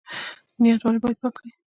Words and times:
نیت 0.61 0.81
ولې 0.83 0.99
باید 1.03 1.17
پاک 1.21 1.35
وي؟ 1.41 1.49